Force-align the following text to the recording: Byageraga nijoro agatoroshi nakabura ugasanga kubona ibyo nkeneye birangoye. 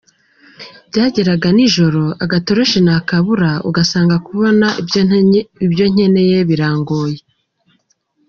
Byageraga 0.89 1.47
nijoro 1.55 2.03
agatoroshi 2.23 2.79
nakabura 2.85 3.49
ugasanga 3.69 4.15
kubona 4.25 4.67
ibyo 5.65 5.85
nkeneye 5.93 6.37
birangoye. 6.49 7.19